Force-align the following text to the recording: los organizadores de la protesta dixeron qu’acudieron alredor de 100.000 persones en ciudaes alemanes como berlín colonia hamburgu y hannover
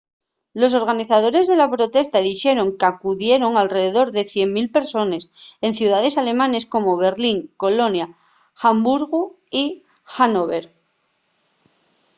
los 0.59 0.73
organizadores 0.81 1.45
de 1.49 1.57
la 1.61 1.67
protesta 1.75 2.25
dixeron 2.29 2.73
qu’acudieron 2.79 3.53
alredor 3.55 4.07
de 4.17 4.23
100.000 4.33 4.67
persones 4.77 5.23
en 5.65 5.71
ciudaes 5.79 6.15
alemanes 6.21 6.63
como 6.73 6.99
berlín 7.05 7.39
colonia 7.63 8.07
hamburgu 8.63 9.23
y 9.61 9.63
hannover 10.15 10.65